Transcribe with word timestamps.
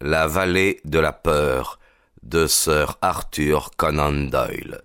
La 0.00 0.26
vallée 0.26 0.80
de 0.84 0.98
la 0.98 1.12
peur 1.12 1.78
de 2.22 2.46
Sir 2.46 2.98
Arthur 3.00 3.70
Conan 3.76 4.28
Doyle. 4.30 4.82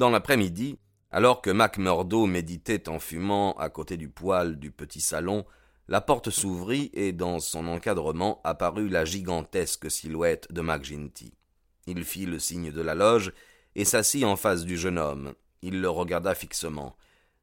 Dans 0.00 0.08
l'après-midi, 0.08 0.78
alors 1.10 1.42
que 1.42 1.50
Macmurdo 1.50 2.24
méditait 2.24 2.88
en 2.88 2.98
fumant 2.98 3.52
à 3.58 3.68
côté 3.68 3.98
du 3.98 4.08
poêle 4.08 4.58
du 4.58 4.70
petit 4.70 5.02
salon, 5.02 5.44
la 5.88 6.00
porte 6.00 6.30
s'ouvrit 6.30 6.88
et 6.94 7.12
dans 7.12 7.38
son 7.38 7.68
encadrement 7.68 8.40
apparut 8.42 8.88
la 8.88 9.04
gigantesque 9.04 9.90
silhouette 9.90 10.50
de 10.50 10.62
MacGinty. 10.62 11.34
Il 11.86 12.02
fit 12.06 12.24
le 12.24 12.38
signe 12.38 12.72
de 12.72 12.80
la 12.80 12.94
loge 12.94 13.34
et 13.74 13.84
s'assit 13.84 14.24
en 14.24 14.36
face 14.36 14.64
du 14.64 14.78
jeune 14.78 14.96
homme. 14.96 15.34
Il 15.60 15.82
le 15.82 15.90
regarda 15.90 16.34
fixement. 16.34 16.96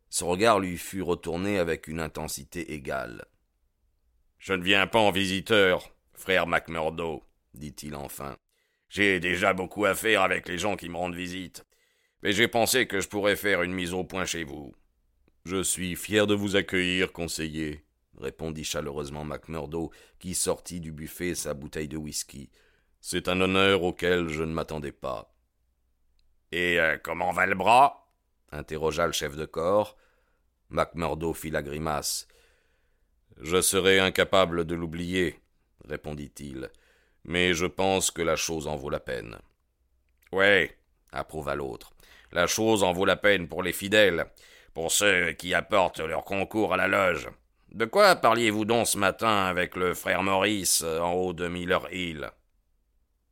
Son 0.09 0.25
regard 0.25 0.59
lui 0.59 0.79
fut 0.79 1.03
retourné 1.03 1.59
avec 1.59 1.87
une 1.87 1.99
intensité 1.99 2.73
égale. 2.73 3.25
Je 4.39 4.53
ne 4.53 4.63
viens 4.63 4.87
pas 4.87 4.97
en 4.97 5.11
visiteur, 5.11 5.91
frère 6.13 6.47
Macmurdo, 6.47 7.21
dit-il 7.53 7.93
enfin. 7.93 8.35
J'ai 8.89 9.19
déjà 9.19 9.53
beaucoup 9.53 9.85
à 9.85 9.93
faire 9.93 10.23
avec 10.23 10.47
les 10.47 10.57
gens 10.57 10.75
qui 10.75 10.89
me 10.89 10.97
rendent 10.97 11.13
visite 11.13 11.63
mais 12.23 12.33
j'ai 12.33 12.47
pensé 12.47 12.87
que 12.87 12.99
je 12.99 13.07
pourrais 13.07 13.35
faire 13.35 13.61
une 13.61 13.73
mise 13.73 13.93
au 13.93 14.03
point 14.03 14.25
chez 14.25 14.43
vous. 14.43 14.73
Je 15.45 15.63
suis 15.63 15.95
fier 15.95 16.27
de 16.27 16.33
vous 16.33 16.55
accueillir, 16.55 17.13
conseiller, 17.13 17.85
répondit 18.19 18.63
chaleureusement 18.63 19.23
Macmurdo, 19.23 19.91
qui 20.19 20.33
sortit 20.33 20.79
du 20.79 20.91
buffet 20.91 21.35
sa 21.35 21.53
bouteille 21.53 21.87
de 21.87 21.97
whisky. 21.97 22.49
C'est 22.99 23.27
un 23.27 23.39
honneur 23.39 23.83
auquel 23.83 24.27
je 24.29 24.43
ne 24.43 24.51
m'attendais 24.53 24.91
pas. 24.91 25.33
Et 26.51 26.79
euh, 26.79 26.97
comment 27.01 27.31
va 27.31 27.45
le 27.45 27.55
bras? 27.55 28.09
interrogea 28.51 29.05
le 29.05 29.13
chef 29.13 29.35
de 29.35 29.45
corps. 29.45 29.97
Macmurdo 30.69 31.33
fit 31.33 31.49
la 31.51 31.61
grimace. 31.61 32.27
Je 33.39 33.61
serais 33.61 33.99
incapable 33.99 34.65
de 34.65 34.75
l'oublier, 34.75 35.39
répondit-il, 35.85 36.71
mais 37.23 37.53
je 37.53 37.65
pense 37.65 38.09
que 38.09 38.21
la 38.21 38.35
chose 38.35 38.67
en 38.67 38.75
vaut 38.75 38.89
la 38.89 38.99
peine. 38.99 39.37
Ouais, 40.31 40.77
approuva 41.11 41.55
l'autre. 41.55 41.91
La 42.31 42.47
chose 42.47 42.83
en 42.83 42.91
vaut 42.91 43.05
la 43.05 43.15
peine 43.15 43.47
pour 43.47 43.63
les 43.63 43.73
fidèles, 43.73 44.25
pour 44.73 44.91
ceux 44.91 45.31
qui 45.31 45.53
apportent 45.53 45.99
leur 45.99 46.23
concours 46.23 46.73
à 46.73 46.77
la 46.77 46.87
loge. 46.87 47.29
De 47.71 47.85
quoi 47.85 48.15
parliez-vous 48.15 48.65
donc 48.65 48.87
ce 48.87 48.97
matin 48.97 49.45
avec 49.45 49.75
le 49.75 49.93
frère 49.93 50.23
Maurice 50.23 50.81
euh, 50.83 50.99
en 50.99 51.13
haut 51.13 51.33
de 51.33 51.47
Miller 51.47 51.91
Hill? 51.91 52.29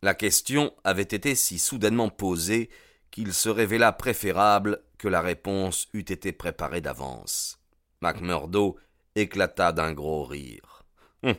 La 0.01 0.13
question 0.13 0.73
avait 0.83 1.01
été 1.01 1.35
si 1.35 1.57
soudainement 1.57 2.09
posée 2.09 2.69
qu'il 3.11 3.33
se 3.33 3.49
révéla 3.49 3.91
préférable 3.93 4.83
que 4.97 5.07
la 5.07 5.21
réponse 5.21 5.87
eût 5.93 5.99
été 5.99 6.31
préparée 6.31 6.81
d'avance. 6.81 7.59
Macmurdo 8.01 8.77
éclata 9.15 9.71
d'un 9.71 9.93
gros 9.93 10.25
rire. 10.25 10.83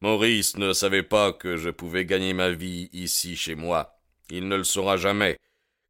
Maurice 0.00 0.56
ne 0.56 0.72
savait 0.72 1.02
pas 1.02 1.32
que 1.32 1.56
je 1.56 1.70
pouvais 1.70 2.04
gagner 2.04 2.32
ma 2.32 2.50
vie 2.50 2.88
ici 2.92 3.36
chez 3.36 3.54
moi. 3.54 3.95
Il 4.30 4.48
ne 4.48 4.56
le 4.56 4.64
saura 4.64 4.96
jamais 4.96 5.38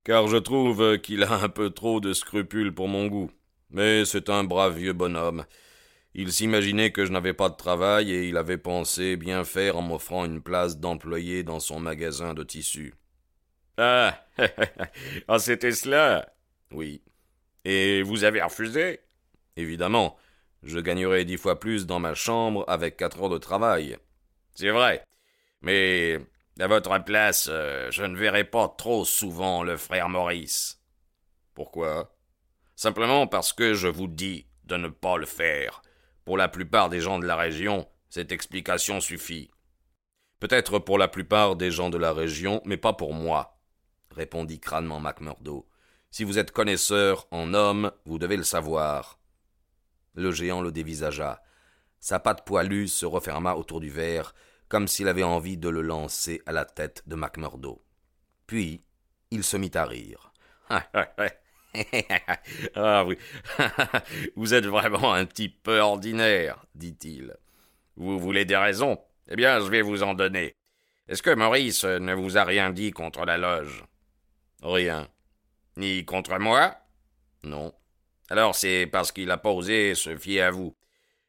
car 0.07 0.29
je 0.29 0.37
trouve 0.37 0.99
qu'il 1.01 1.25
a 1.25 1.33
un 1.33 1.49
peu 1.49 1.71
trop 1.71 1.99
de 1.99 2.13
scrupules 2.13 2.73
pour 2.73 2.87
mon 2.87 3.09
goût. 3.09 3.29
Mais 3.71 4.05
c'est 4.05 4.31
un 4.31 4.45
brave 4.45 4.79
vieux 4.79 4.93
bonhomme. 4.93 5.45
Il 6.15 6.33
s'imaginait 6.33 6.93
que 6.93 7.05
je 7.05 7.11
n'avais 7.11 7.33
pas 7.33 7.49
de 7.49 7.57
travail 7.57 8.13
et 8.13 8.29
il 8.29 8.37
avait 8.37 8.57
pensé 8.57 9.17
bien 9.17 9.43
faire 9.43 9.77
en 9.77 9.83
m'offrant 9.83 10.25
une 10.25 10.41
place 10.41 10.79
d'employé 10.79 11.43
dans 11.43 11.59
son 11.59 11.81
magasin 11.81 12.35
de 12.35 12.45
tissus. 12.45 12.95
Ah, 13.79 14.25
ah 15.29 15.41
c'était 15.41 15.73
cela? 15.73 16.33
Oui. 16.71 17.03
Et 17.65 18.03
vous 18.03 18.23
avez 18.23 18.41
refusé? 18.41 19.01
Évidemment. 19.57 20.17
Je 20.63 20.79
gagnerais 20.79 21.25
dix 21.25 21.37
fois 21.37 21.59
plus 21.59 21.85
dans 21.85 21.99
ma 21.99 22.15
chambre 22.15 22.65
avec 22.69 22.97
quatre 22.97 23.21
heures 23.21 23.29
de 23.29 23.39
travail. 23.39 23.97
C'est 24.55 24.71
vrai. 24.71 25.05
Mais 25.63 26.21
à 26.59 26.67
votre 26.67 27.05
place, 27.05 27.49
euh, 27.51 27.91
je 27.91 28.05
ne 28.05 28.17
verrai 28.17 28.45
pas 28.45 28.69
trop 28.69 29.05
souvent 29.05 29.63
le 29.63 29.77
frère 29.77 30.09
Maurice. 30.09 30.81
Pourquoi? 31.55 32.15
Simplement 32.75 33.27
parce 33.27 33.53
que 33.53 33.75
je 33.75 33.89
vous 33.89 34.09
dis 34.09 34.47
de 34.65 34.77
ne 34.77 34.89
pas 34.89 35.17
le 35.17 35.27
faire. 35.27 35.83
Pour 36.25 36.37
la 36.37 36.49
plupart 36.49 36.89
des 36.89 37.01
gens 37.01 37.19
de 37.19 37.27
la 37.27 37.37
région, 37.37 37.89
cette 38.09 38.33
explication 38.33 39.01
suffit. 39.01 39.51
Peut-être 40.41 40.79
pour 40.79 40.99
la 40.99 41.09
plupart 41.09 41.57
des 41.57 41.71
gens 41.71 41.89
de 41.91 41.99
la 41.99 42.13
région, 42.13 42.61
mais 42.65 42.77
pas 42.77 42.93
pour 42.93 43.15
moi, 43.15 43.59
répondit 44.11 44.61
crânement 44.61 45.01
Macmurdo. 45.01 45.69
Si 46.11 46.25
vous 46.25 46.39
êtes 46.39 46.53
connaisseur 46.53 47.27
en 47.31 47.55
homme, 47.55 47.93
vous 48.05 48.19
devez 48.19 48.37
le 48.37 48.43
savoir. 48.43 49.19
Le 50.15 50.33
géant 50.33 50.63
le 50.63 50.73
dévisagea. 50.73 51.43
Sa 52.01 52.19
patte 52.19 52.45
poilue 52.45 52.87
se 52.87 53.07
referma 53.07 53.55
autour 53.55 53.81
du 53.81 53.91
verre, 53.91 54.35
comme 54.69 54.89
s'il 54.89 55.09
avait 55.09 55.23
envie 55.23 55.57
de 55.57 55.69
le 55.69 55.83
lancer 55.83 56.43
à 56.47 56.53
la 56.53 56.65
tête 56.65 57.03
de 57.07 57.15
Macmurdo. 57.15 57.83
Puis 58.47 58.83
il 59.31 59.45
se 59.45 59.57
mit 59.57 59.71
à 59.75 59.85
rire. 59.85 60.33
ah 62.75 63.05
oui, 63.05 63.19
vous 64.37 64.55
êtes 64.55 64.67
vraiment 64.67 65.15
un 65.15 65.27
type 65.27 65.63
peu 65.63 65.79
ordinaire, 65.81 66.65
dit-il. 66.75 67.37
Vous 67.97 68.19
voulez 68.19 68.45
des 68.45 68.57
raisons? 68.57 68.99
Eh 69.29 69.37
bien, 69.37 69.61
je 69.61 69.67
vais 69.67 69.83
vous 69.83 70.03
en 70.03 70.15
donner. 70.15 70.57
Est-ce 71.09 71.23
que 71.23 71.35
Maurice 71.35 71.85
ne 71.85 72.15
vous 72.15 72.37
a 72.37 72.45
rien 72.45 72.71
dit 72.71 72.91
contre 72.91 73.25
la 73.25 73.39
loge? 73.39 73.85
Rien. 74.63 75.09
Ni 75.77 76.05
contre 76.05 76.39
moi? 76.39 76.77
Non. 77.43 77.73
Alors 78.29 78.57
c'est 78.57 78.87
parce 78.87 79.13
qu'il 79.13 79.27
n'a 79.27 79.39
pas 79.39 79.51
osé 79.51 79.95
se 79.95 80.17
fier 80.17 80.43
à 80.43 80.51
vous. 80.51 80.77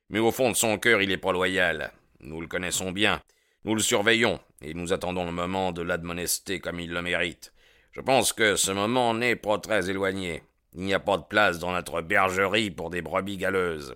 Mais 0.09 0.19
au 0.19 0.31
fond 0.31 0.49
de 0.49 0.55
son 0.55 0.77
cœur, 0.77 1.01
il 1.01 1.09
n'est 1.09 1.17
pas 1.17 1.31
loyal. 1.31 1.91
Nous 2.19 2.41
le 2.41 2.47
connaissons 2.47 2.91
bien. 2.91 3.21
Nous 3.63 3.75
le 3.75 3.81
surveillons, 3.81 4.39
et 4.61 4.73
nous 4.73 4.93
attendons 4.93 5.25
le 5.25 5.31
moment 5.31 5.71
de 5.71 5.81
l'admonester 5.81 6.59
comme 6.59 6.79
il 6.79 6.91
le 6.91 7.01
mérite. 7.01 7.53
Je 7.91 8.01
pense 8.01 8.33
que 8.33 8.55
ce 8.55 8.71
moment 8.71 9.13
n'est 9.13 9.35
pas 9.35 9.57
très 9.57 9.89
éloigné. 9.89 10.43
Il 10.73 10.81
n'y 10.81 10.93
a 10.93 10.99
pas 10.99 11.17
de 11.17 11.23
place 11.23 11.59
dans 11.59 11.71
notre 11.71 12.01
bergerie 12.01 12.71
pour 12.71 12.89
des 12.89 13.01
brebis 13.01 13.37
galeuses. 13.37 13.95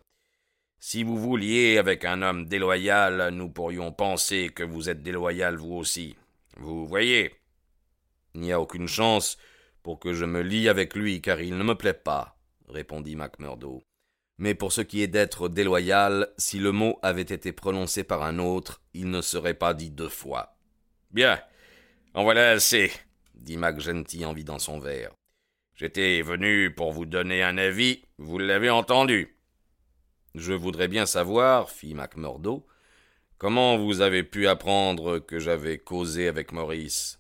Si 0.80 1.04
vous 1.04 1.18
vouliez 1.18 1.78
avec 1.78 2.06
un 2.06 2.24
homme 2.24 2.48
déloyal, 2.48 3.30
nous 3.30 3.50
pourrions 3.50 3.92
penser 3.92 4.50
que 4.50 4.64
vous 4.64 4.90
êtes 4.90 5.04
déloyal 5.04 5.56
vous 5.56 5.76
aussi. 5.76 6.16
Vous 6.58 6.88
voyez? 6.88 7.36
Il 8.34 8.42
n'y 8.42 8.52
a 8.52 8.60
aucune 8.60 8.88
chance 8.88 9.38
pour 9.84 10.00
que 10.00 10.14
je 10.14 10.26
me 10.26 10.42
lie 10.42 10.70
avec 10.70 10.96
lui, 10.96 11.22
car 11.22 11.40
il 11.40 11.58
ne 11.58 11.64
me 11.64 11.76
plaît 11.76 11.94
pas, 11.94 12.36
répondit 12.68 13.16
Macmurdo. 13.16 13.84
Mais 14.42 14.56
pour 14.56 14.74
ce 14.74 14.82
qui 14.82 15.04
est 15.04 15.08
d'être 15.08 15.50
déloyal, 15.50 16.28
si 16.36 16.58
le 16.58 16.72
mot 16.72 16.98
avait 17.04 17.22
été 17.22 17.52
prononcé 17.52 18.04
par 18.04 18.24
un 18.24 18.40
autre, 18.40 18.82
il 18.96 19.12
ne 19.12 19.22
serait 19.22 19.54
pas 19.54 19.76
dit 19.76 19.92
deux 19.92 20.10
fois. 20.10 20.58
Bien, 21.12 21.40
en 22.16 22.24
voilà 22.24 22.50
assez, 22.50 22.92
dit 23.36 23.58
Mac 23.58 23.80
Gentil 23.80 24.26
en 24.26 24.34
vidant 24.34 24.58
son 24.58 24.80
verre. 24.80 25.12
J'étais 25.76 26.24
venu 26.24 26.74
pour 26.74 26.92
vous 26.92 27.06
donner 27.06 27.44
un 27.44 27.60
avis, 27.60 28.04
vous 28.18 28.40
l'avez 28.40 28.72
entendu. 28.72 29.38
Je 30.34 30.54
voudrais 30.54 30.88
bien 30.88 31.06
savoir, 31.06 31.70
fit 31.70 31.94
Macmurdo, 31.94 32.66
comment 33.38 33.78
vous 33.78 34.02
avez 34.02 34.24
pu 34.24 34.48
apprendre 34.48 35.20
que 35.20 35.38
j'avais 35.38 35.78
causé 35.78 36.28
avec 36.28 36.52
Maurice. 36.52 37.20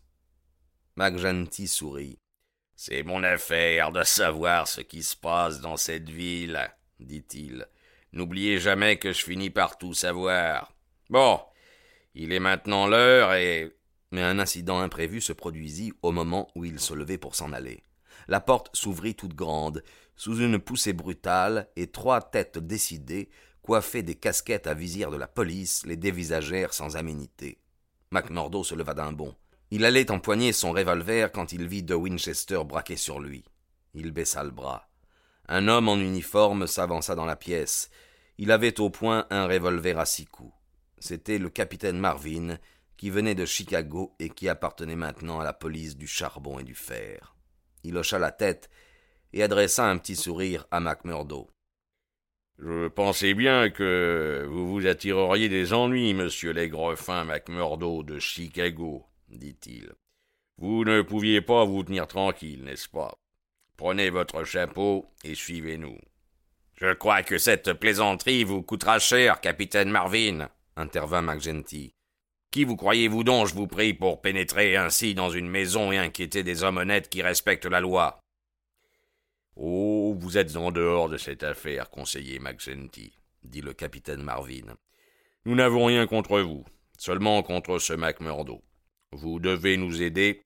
Mac 0.95 1.19
Gentil 1.19 1.67
sourit. 1.67 2.17
C'est 2.75 3.03
mon 3.03 3.21
affaire 3.21 3.91
de 3.91 4.01
savoir 4.01 4.67
ce 4.67 4.81
qui 4.81 5.03
se 5.03 5.15
passe 5.15 5.61
dans 5.61 5.77
cette 5.77 6.09
ville 6.09 6.71
dit-il. 7.01 7.67
N'oubliez 8.13 8.59
jamais 8.59 8.97
que 8.97 9.13
je 9.13 9.23
finis 9.23 9.49
par 9.49 9.77
tout 9.77 9.93
savoir. 9.93 10.73
Bon, 11.09 11.39
il 12.15 12.33
est 12.33 12.39
maintenant 12.39 12.87
l'heure 12.87 13.33
et. 13.33 13.75
Mais 14.13 14.21
un 14.21 14.39
incident 14.39 14.79
imprévu 14.79 15.21
se 15.21 15.31
produisit 15.31 15.93
au 16.01 16.11
moment 16.11 16.49
où 16.55 16.65
il 16.65 16.81
se 16.81 16.93
levait 16.93 17.17
pour 17.17 17.33
s'en 17.33 17.53
aller. 17.53 17.81
La 18.27 18.41
porte 18.41 18.69
s'ouvrit 18.75 19.15
toute 19.15 19.35
grande, 19.35 19.83
sous 20.17 20.37
une 20.37 20.59
poussée 20.59 20.91
brutale, 20.91 21.69
et 21.77 21.87
trois 21.87 22.21
têtes 22.21 22.59
décidées, 22.59 23.29
coiffées 23.61 24.03
des 24.03 24.15
casquettes 24.15 24.67
à 24.67 24.73
visière 24.73 25.11
de 25.11 25.17
la 25.17 25.29
police, 25.29 25.85
les 25.85 25.95
dévisagèrent 25.95 26.73
sans 26.73 26.97
aménité. 26.97 27.59
Macmurdo 28.11 28.65
se 28.65 28.75
leva 28.75 28.93
d'un 28.93 29.13
bond. 29.13 29.33
Il 29.71 29.85
allait 29.85 30.11
empoigner 30.11 30.51
son 30.51 30.73
revolver 30.73 31.31
quand 31.31 31.53
il 31.53 31.65
vit 31.65 31.83
de 31.83 31.95
Winchester 31.95 32.61
braqué 32.65 32.97
sur 32.97 33.21
lui. 33.21 33.45
Il 33.93 34.11
baissa 34.11 34.43
le 34.43 34.51
bras. 34.51 34.90
Un 35.53 35.67
homme 35.67 35.89
en 35.89 35.97
uniforme 35.97 36.65
s'avança 36.65 37.13
dans 37.13 37.25
la 37.25 37.35
pièce. 37.35 37.89
Il 38.37 38.51
avait 38.51 38.79
au 38.79 38.89
point 38.89 39.27
un 39.31 39.47
revolver 39.47 39.99
à 39.99 40.05
six 40.05 40.25
coups. 40.25 40.53
C'était 40.97 41.39
le 41.39 41.49
capitaine 41.49 41.99
Marvin, 41.99 42.57
qui 42.95 43.09
venait 43.09 43.35
de 43.35 43.43
Chicago 43.43 44.15
et 44.17 44.29
qui 44.29 44.47
appartenait 44.47 44.95
maintenant 44.95 45.41
à 45.41 45.43
la 45.43 45.51
police 45.51 45.97
du 45.97 46.07
charbon 46.07 46.57
et 46.57 46.63
du 46.63 46.73
fer. 46.73 47.35
Il 47.83 47.97
hocha 47.97 48.17
la 48.17 48.31
tête 48.31 48.69
et 49.33 49.43
adressa 49.43 49.89
un 49.89 49.97
petit 49.97 50.15
sourire 50.15 50.67
à 50.71 50.79
MacMurdo. 50.79 51.49
Je 52.57 52.87
pensais 52.87 53.33
bien 53.33 53.71
que 53.71 54.47
vous 54.49 54.71
vous 54.71 54.87
attireriez 54.87 55.49
des 55.49 55.73
ennuis, 55.73 56.13
monsieur 56.13 56.53
l'aigrefin 56.53 57.25
MacMurdo 57.25 58.03
de 58.03 58.19
Chicago, 58.19 59.05
dit-il. 59.27 59.91
Vous 60.57 60.85
ne 60.85 61.01
pouviez 61.01 61.41
pas 61.41 61.65
vous 61.65 61.83
tenir 61.83 62.07
tranquille, 62.07 62.63
n'est-ce 62.63 62.87
pas? 62.87 63.20
Prenez 63.81 64.11
votre 64.11 64.43
chapeau 64.43 65.07
et 65.23 65.33
suivez-nous. 65.33 65.97
Je 66.75 66.93
crois 66.93 67.23
que 67.23 67.39
cette 67.39 67.73
plaisanterie 67.73 68.43
vous 68.43 68.61
coûtera 68.61 68.99
cher, 68.99 69.41
capitaine 69.41 69.89
Marvin, 69.89 70.49
intervint 70.75 71.23
McGenty. 71.23 71.95
Qui 72.51 72.63
vous 72.63 72.75
croyez-vous 72.75 73.23
donc, 73.23 73.47
je 73.47 73.55
vous 73.55 73.65
prie, 73.65 73.95
pour 73.95 74.21
pénétrer 74.21 74.77
ainsi 74.77 75.15
dans 75.15 75.31
une 75.31 75.49
maison 75.49 75.91
et 75.91 75.97
inquiéter 75.97 76.43
des 76.43 76.61
hommes 76.61 76.77
honnêtes 76.77 77.09
qui 77.09 77.23
respectent 77.23 77.65
la 77.65 77.79
loi? 77.79 78.19
Oh, 79.55 80.15
vous 80.15 80.37
êtes 80.37 80.55
en 80.57 80.69
dehors 80.69 81.09
de 81.09 81.17
cette 81.17 81.41
affaire, 81.41 81.89
conseiller 81.89 82.37
McGenty, 82.37 83.17
dit 83.43 83.61
le 83.61 83.73
capitaine 83.73 84.21
Marvin. 84.21 84.75
Nous 85.45 85.55
n'avons 85.55 85.85
rien 85.85 86.05
contre 86.05 86.39
vous, 86.41 86.65
seulement 86.99 87.41
contre 87.41 87.79
ce 87.79 87.93
MacMurdo. 87.93 88.61
Vous 89.11 89.39
devez 89.39 89.77
nous 89.77 90.03
aider 90.03 90.43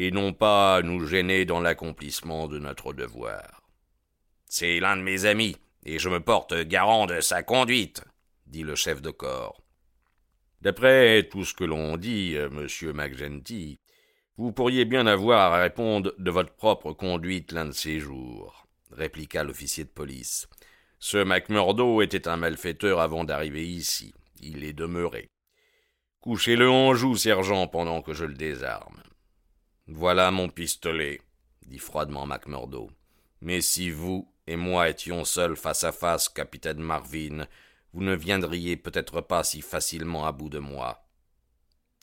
et 0.00 0.12
non 0.12 0.32
pas 0.32 0.80
nous 0.80 1.04
gêner 1.08 1.44
dans 1.44 1.60
l'accomplissement 1.60 2.46
de 2.46 2.60
notre 2.60 2.92
devoir. 2.92 3.62
C'est 4.46 4.78
l'un 4.78 4.96
de 4.96 5.02
mes 5.02 5.24
amis, 5.24 5.56
et 5.84 5.98
je 5.98 6.08
me 6.08 6.20
porte 6.20 6.54
garant 6.54 7.06
de 7.06 7.20
sa 7.20 7.42
conduite, 7.42 8.04
dit 8.46 8.62
le 8.62 8.76
chef 8.76 9.02
de 9.02 9.10
corps. 9.10 9.60
D'après 10.60 11.24
tout 11.24 11.44
ce 11.44 11.52
que 11.52 11.64
l'on 11.64 11.96
dit, 11.96 12.36
euh, 12.36 12.48
monsieur 12.48 12.92
McGenty, 12.92 13.80
vous 14.36 14.52
pourriez 14.52 14.84
bien 14.84 15.08
avoir 15.08 15.52
à 15.52 15.62
répondre 15.62 16.14
de 16.16 16.30
votre 16.30 16.54
propre 16.54 16.92
conduite 16.92 17.50
l'un 17.50 17.66
de 17.66 17.72
ces 17.72 17.98
jours, 17.98 18.68
répliqua 18.92 19.42
l'officier 19.42 19.82
de 19.82 19.90
police. 19.90 20.48
Ce 21.00 21.18
MacMurdo 21.18 22.02
était 22.02 22.28
un 22.28 22.36
malfaiteur 22.36 23.00
avant 23.00 23.24
d'arriver 23.24 23.66
ici. 23.66 24.14
Il 24.40 24.62
est 24.62 24.72
demeuré. 24.74 25.28
Couchez-le 26.20 26.70
en 26.70 26.94
joue, 26.94 27.16
sergent, 27.16 27.66
pendant 27.66 28.00
que 28.00 28.14
je 28.14 28.24
le 28.24 28.34
désarme. 28.34 29.02
Voilà 29.90 30.30
mon 30.30 30.50
pistolet, 30.50 31.18
dit 31.66 31.78
froidement 31.78 32.26
MacMurdo. 32.26 32.90
Mais 33.40 33.62
si 33.62 33.90
vous 33.90 34.30
et 34.46 34.56
moi 34.56 34.90
étions 34.90 35.24
seuls 35.24 35.56
face 35.56 35.82
à 35.82 35.92
face, 35.92 36.28
capitaine 36.28 36.80
Marvin, 36.80 37.46
vous 37.94 38.02
ne 38.02 38.14
viendriez 38.14 38.76
peut-être 38.76 39.22
pas 39.22 39.42
si 39.44 39.62
facilement 39.62 40.26
à 40.26 40.32
bout 40.32 40.50
de 40.50 40.58
moi. 40.58 41.06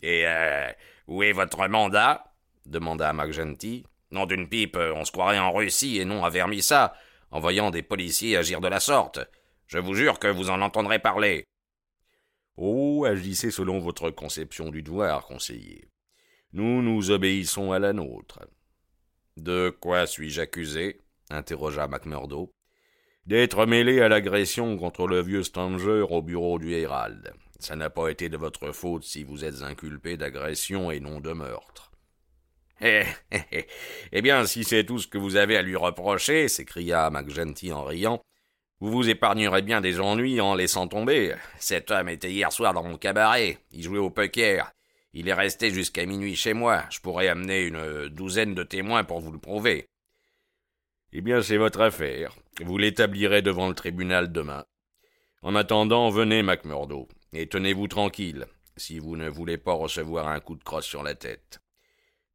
Et 0.01 0.23
euh, 0.25 0.71
où 1.07 1.21
est 1.21 1.31
votre 1.31 1.67
mandat? 1.67 2.33
demanda 2.65 3.13
McGenty. 3.13 3.85
Nom 4.09 4.25
d'une 4.25 4.49
pipe, 4.49 4.77
on 4.77 5.05
se 5.05 5.11
croirait 5.11 5.37
en 5.37 5.53
Russie 5.53 5.99
et 5.99 6.05
non 6.05 6.25
à 6.25 6.31
Vermissa, 6.31 6.95
en 7.29 7.39
voyant 7.39 7.69
des 7.69 7.83
policiers 7.83 8.35
agir 8.35 8.61
de 8.61 8.67
la 8.67 8.79
sorte. 8.79 9.19
Je 9.67 9.77
vous 9.77 9.93
jure 9.93 10.17
que 10.17 10.27
vous 10.27 10.49
en 10.49 10.61
entendrez 10.61 10.97
parler. 10.97 11.45
Oh, 12.57 13.05
agissez 13.05 13.51
selon 13.51 13.77
votre 13.77 14.09
conception 14.09 14.71
du 14.71 14.81
devoir, 14.81 15.27
conseiller. 15.27 15.87
Nous 16.55 16.81
nous 16.81 17.11
obéissons 17.11 17.73
à 17.73 17.79
la 17.79 17.91
nôtre. 17.91 18.39
De 19.35 19.75
quoi 19.81 20.07
suis-je 20.07 20.39
accusé? 20.39 21.01
interrogea 21.29 21.85
McMurdo 21.89 22.49
d'être 23.25 23.65
mêlé 23.65 23.99
à 23.99 24.07
l'agression 24.07 24.77
contre 24.77 25.05
le 25.05 25.21
vieux 25.21 25.43
Stanger 25.43 26.05
au 26.09 26.21
bureau 26.21 26.57
du 26.57 26.73
Herald. 26.73 27.33
Ça 27.59 27.75
n'a 27.75 27.89
pas 27.89 28.07
été 28.07 28.29
de 28.29 28.37
votre 28.37 28.71
faute 28.71 29.03
si 29.03 29.25
vous 29.25 29.43
êtes 29.43 29.63
inculpé 29.63 30.15
d'agression 30.15 30.91
et 30.91 31.01
non 31.01 31.19
de 31.19 31.33
meurtre. 31.33 31.91
Eh, 32.79 33.03
eh, 33.31 33.41
eh, 33.51 33.67
eh 34.13 34.21
bien, 34.21 34.45
si 34.45 34.63
c'est 34.63 34.85
tout 34.85 34.99
ce 34.99 35.07
que 35.07 35.17
vous 35.17 35.35
avez 35.35 35.57
à 35.57 35.61
lui 35.61 35.75
reprocher, 35.75 36.47
s'écria 36.47 37.09
McGenty 37.09 37.73
en 37.73 37.83
riant, 37.83 38.21
vous 38.79 38.91
vous 38.91 39.09
épargnerez 39.09 39.61
bien 39.61 39.81
des 39.81 39.99
ennuis 39.99 40.39
en 40.39 40.55
laissant 40.55 40.87
tomber. 40.87 41.35
Cet 41.59 41.91
homme 41.91 42.07
était 42.07 42.31
hier 42.31 42.53
soir 42.53 42.73
dans 42.73 42.83
mon 42.83 42.97
cabaret. 42.97 43.57
Il 43.71 43.83
jouait 43.83 43.99
au 43.99 44.09
poker. 44.09 44.71
Il 45.17 45.29
est 45.29 45.33
resté 45.33 45.71
jusqu'à 45.71 46.05
minuit 46.05 46.35
chez 46.35 46.53
moi. 46.53 46.83
Je 46.89 46.99
pourrais 46.99 47.29
amener 47.29 47.61
une 47.61 48.09
douzaine 48.09 48.53
de 48.53 48.63
témoins 48.63 49.05
pour 49.05 49.21
vous 49.21 49.31
le 49.31 49.39
prouver. 49.39 49.87
Eh 51.13 51.21
bien, 51.21 51.41
c'est 51.41 51.55
votre 51.55 51.79
affaire. 51.79 52.35
Vous 52.61 52.77
l'établirez 52.77 53.41
devant 53.41 53.69
le 53.69 53.75
tribunal 53.75 54.33
demain. 54.33 54.65
En 55.41 55.55
attendant, 55.55 56.09
venez, 56.09 56.43
MacMurdo, 56.43 57.07
et 57.31 57.47
tenez-vous 57.47 57.87
tranquille, 57.87 58.45
si 58.75 58.99
vous 58.99 59.15
ne 59.15 59.29
voulez 59.29 59.57
pas 59.57 59.71
recevoir 59.71 60.27
un 60.27 60.41
coup 60.41 60.57
de 60.57 60.63
crosse 60.65 60.85
sur 60.85 61.01
la 61.01 61.15
tête. 61.15 61.59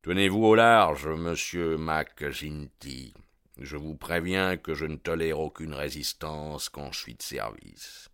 Tenez-vous 0.00 0.42
au 0.42 0.54
large, 0.54 1.06
monsieur 1.06 1.76
MacGinty. 1.76 3.12
Je 3.58 3.76
vous 3.76 3.94
préviens 3.94 4.56
que 4.56 4.72
je 4.72 4.86
ne 4.86 4.96
tolère 4.96 5.40
aucune 5.40 5.74
résistance 5.74 6.70
quand 6.70 6.92
je 6.92 7.00
suis 7.00 7.14
de 7.14 7.22
service. 7.22 8.08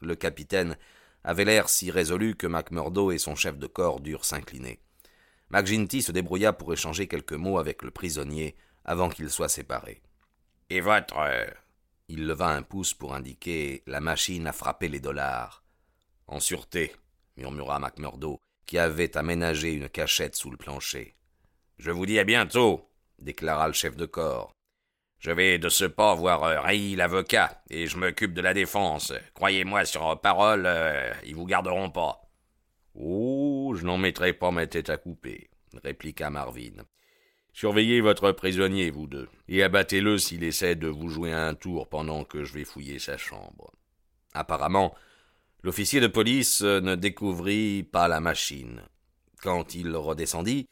Le 0.00 0.14
capitaine 0.14 0.78
avait 1.24 1.44
l'air 1.44 1.68
si 1.68 1.90
résolu 1.90 2.34
que 2.34 2.46
MacMurdo 2.46 3.10
et 3.10 3.18
son 3.18 3.34
chef 3.34 3.58
de 3.58 3.66
corps 3.66 4.00
durent 4.00 4.24
s'incliner. 4.24 4.80
MacGinty 5.50 6.02
se 6.02 6.12
débrouilla 6.12 6.52
pour 6.52 6.72
échanger 6.72 7.08
quelques 7.08 7.32
mots 7.32 7.58
avec 7.58 7.82
le 7.82 7.90
prisonnier 7.90 8.56
avant 8.84 9.08
qu'ils 9.08 9.30
soient 9.30 9.48
séparés. 9.48 10.02
Et 10.70 10.80
votre. 10.80 11.16
Il 12.08 12.26
leva 12.26 12.48
un 12.48 12.62
pouce 12.62 12.94
pour 12.94 13.14
indiquer 13.14 13.82
la 13.86 14.00
machine 14.00 14.46
à 14.46 14.52
frapper 14.52 14.88
les 14.88 15.00
dollars. 15.00 15.62
En 16.26 16.40
sûreté, 16.40 16.94
murmura 17.36 17.78
MacMurdo, 17.78 18.38
qui 18.66 18.78
avait 18.78 19.16
aménagé 19.16 19.72
une 19.72 19.88
cachette 19.88 20.36
sous 20.36 20.50
le 20.50 20.56
plancher. 20.56 21.16
Je 21.78 21.90
vous 21.90 22.06
dis 22.06 22.18
à 22.18 22.24
bientôt, 22.24 22.88
déclara 23.18 23.66
le 23.66 23.72
chef 23.72 23.96
de 23.96 24.06
corps. 24.06 24.52
Je 25.20 25.30
vais 25.30 25.58
de 25.58 25.68
ce 25.68 25.84
pas 25.84 26.14
voir 26.14 26.44
euh, 26.44 26.96
l'avocat, 26.96 27.62
et 27.68 27.86
je 27.86 27.98
m'occupe 27.98 28.32
de 28.32 28.40
la 28.40 28.54
défense. 28.54 29.12
Croyez-moi 29.34 29.84
sur 29.84 30.18
parole, 30.18 30.64
euh, 30.64 31.12
ils 31.26 31.34
vous 31.34 31.44
garderont 31.44 31.90
pas. 31.90 32.22
Oh, 32.94 33.74
je 33.76 33.84
n'en 33.84 33.98
mettrai 33.98 34.32
pas 34.32 34.50
ma 34.50 34.66
tête 34.66 34.88
à 34.88 34.96
couper, 34.96 35.50
répliqua 35.84 36.30
Marvin. 36.30 36.84
Surveillez 37.52 38.00
votre 38.00 38.32
prisonnier, 38.32 38.90
vous 38.90 39.06
deux, 39.06 39.28
et 39.46 39.62
abattez-le 39.62 40.16
s'il 40.16 40.42
essaie 40.42 40.74
de 40.74 40.88
vous 40.88 41.10
jouer 41.10 41.32
un 41.32 41.54
tour 41.54 41.90
pendant 41.90 42.24
que 42.24 42.44
je 42.44 42.54
vais 42.54 42.64
fouiller 42.64 42.98
sa 42.98 43.18
chambre. 43.18 43.72
Apparemment, 44.32 44.94
l'officier 45.62 46.00
de 46.00 46.06
police 46.06 46.62
ne 46.62 46.94
découvrit 46.94 47.82
pas 47.82 48.08
la 48.08 48.20
machine. 48.20 48.82
Quand 49.42 49.74
il 49.74 49.94
redescendit, 49.94 50.66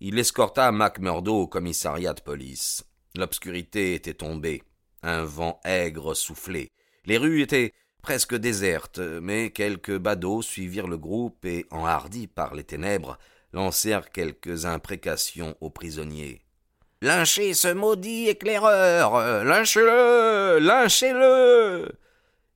il 0.00 0.18
escorta 0.18 0.70
MacMurdo 0.70 1.34
au 1.34 1.46
commissariat 1.46 2.12
de 2.12 2.20
police. 2.20 2.85
L'obscurité 3.16 3.94
était 3.94 4.14
tombée, 4.14 4.62
un 5.02 5.24
vent 5.24 5.60
aigre 5.64 6.14
soufflait. 6.14 6.70
Les 7.06 7.16
rues 7.16 7.40
étaient 7.40 7.72
presque 8.02 8.34
désertes, 8.34 8.98
mais 8.98 9.50
quelques 9.50 9.96
badauds 9.96 10.42
suivirent 10.42 10.86
le 10.88 10.98
groupe 10.98 11.44
et, 11.44 11.66
enhardis 11.70 12.26
par 12.26 12.54
les 12.54 12.64
ténèbres, 12.64 13.18
lancèrent 13.52 14.10
quelques 14.10 14.66
imprécations 14.66 15.56
aux 15.60 15.70
prisonniers. 15.70 16.42
Lynchez 17.00 17.54
ce 17.54 17.72
maudit 17.72 18.28
éclaireur. 18.28 19.44
Lynchez-le. 19.44 20.58
Lynchez-le. 20.60 21.90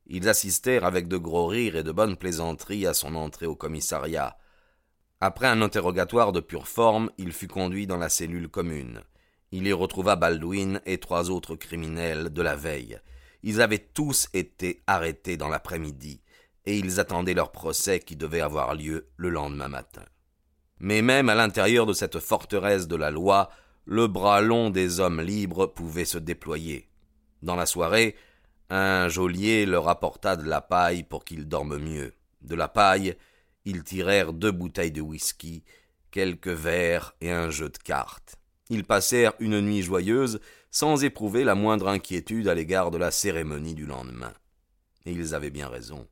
Ils 0.06 0.28
assistèrent 0.28 0.84
avec 0.84 1.08
de 1.08 1.16
gros 1.16 1.46
rires 1.46 1.76
et 1.76 1.82
de 1.82 1.92
bonnes 1.92 2.16
plaisanteries 2.16 2.86
à 2.86 2.94
son 2.94 3.14
entrée 3.14 3.46
au 3.46 3.54
commissariat. 3.54 4.36
Après 5.20 5.46
un 5.46 5.62
interrogatoire 5.62 6.32
de 6.32 6.40
pure 6.40 6.68
forme, 6.68 7.10
il 7.18 7.32
fut 7.32 7.48
conduit 7.48 7.86
dans 7.86 7.98
la 7.98 8.08
cellule 8.08 8.48
commune. 8.48 9.02
Il 9.52 9.66
y 9.66 9.72
retrouva 9.72 10.14
Baldwin 10.14 10.80
et 10.86 10.98
trois 10.98 11.30
autres 11.30 11.56
criminels 11.56 12.32
de 12.32 12.42
la 12.42 12.54
veille. 12.54 13.00
Ils 13.42 13.60
avaient 13.60 13.78
tous 13.78 14.28
été 14.32 14.82
arrêtés 14.86 15.36
dans 15.36 15.48
l'après-midi, 15.48 16.20
et 16.66 16.78
ils 16.78 17.00
attendaient 17.00 17.34
leur 17.34 17.50
procès 17.50 17.98
qui 18.00 18.14
devait 18.16 18.40
avoir 18.40 18.74
lieu 18.74 19.08
le 19.16 19.28
lendemain 19.28 19.68
matin. 19.68 20.04
Mais 20.78 21.02
même 21.02 21.28
à 21.28 21.34
l'intérieur 21.34 21.84
de 21.84 21.92
cette 21.92 22.20
forteresse 22.20 22.86
de 22.86 22.96
la 22.96 23.10
loi, 23.10 23.50
le 23.86 24.06
bras 24.06 24.40
long 24.40 24.70
des 24.70 25.00
hommes 25.00 25.20
libres 25.20 25.66
pouvait 25.66 26.04
se 26.04 26.18
déployer. 26.18 26.88
Dans 27.42 27.56
la 27.56 27.66
soirée, 27.66 28.14
un 28.68 29.08
geôlier 29.08 29.66
leur 29.66 29.88
apporta 29.88 30.36
de 30.36 30.48
la 30.48 30.60
paille 30.60 31.02
pour 31.02 31.24
qu'ils 31.24 31.48
dorment 31.48 31.78
mieux. 31.78 32.14
De 32.40 32.54
la 32.54 32.68
paille, 32.68 33.16
ils 33.64 33.82
tirèrent 33.82 34.32
deux 34.32 34.52
bouteilles 34.52 34.92
de 34.92 35.00
whisky, 35.00 35.64
quelques 36.10 36.48
verres 36.48 37.14
et 37.20 37.32
un 37.32 37.50
jeu 37.50 37.68
de 37.68 37.78
cartes. 37.78 38.39
Ils 38.70 38.84
passèrent 38.84 39.34
une 39.38 39.60
nuit 39.60 39.82
joyeuse 39.82 40.40
sans 40.70 41.04
éprouver 41.04 41.44
la 41.44 41.54
moindre 41.54 41.88
inquiétude 41.88 42.48
à 42.48 42.54
l'égard 42.54 42.90
de 42.90 42.96
la 42.98 43.10
cérémonie 43.10 43.74
du 43.74 43.84
lendemain. 43.84 44.32
Et 45.04 45.12
ils 45.12 45.34
avaient 45.34 45.50
bien 45.50 45.68
raison 45.68 46.08